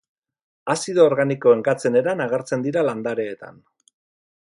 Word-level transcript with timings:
Azido 0.73 1.03
organikoen 1.09 1.63
gatzen 1.69 1.99
eran 2.03 2.25
agertzen 2.27 2.67
dira 2.69 2.87
landareetan. 2.91 3.65